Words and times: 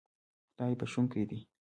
خدای 0.51 0.73
بښونکی 0.79 1.23
دی 1.29 1.39